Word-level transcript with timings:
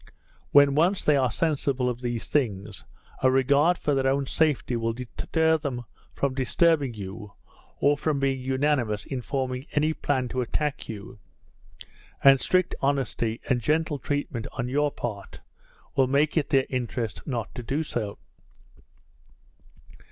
When 0.49 0.73
once 0.73 1.05
they 1.05 1.15
are 1.15 1.29
sensible 1.29 1.87
of 1.87 2.01
these 2.01 2.27
things, 2.27 2.85
a 3.21 3.29
regard 3.29 3.77
for 3.77 3.93
their 3.93 4.07
own 4.11 4.25
safety 4.25 4.75
will 4.75 4.93
deter 4.93 5.59
them 5.59 5.85
from 6.15 6.33
disturbing 6.33 6.95
you, 6.95 7.33
or 7.79 7.95
from 7.99 8.19
being 8.19 8.39
unanimous 8.39 9.05
in 9.05 9.21
forming 9.21 9.67
any 9.73 9.93
plan 9.93 10.27
to 10.29 10.41
attack 10.41 10.89
you; 10.89 11.19
and 12.23 12.41
strict 12.41 12.73
honesty, 12.81 13.41
and 13.47 13.61
gentle 13.61 13.99
treatment 13.99 14.47
on 14.53 14.67
your 14.67 14.89
part, 14.89 15.41
will 15.95 16.07
make 16.07 16.35
it 16.35 16.49
their 16.49 16.65
interest 16.67 17.21
not 17.27 17.53
to 17.53 17.61
do 17.61 17.81
it. 17.85 18.17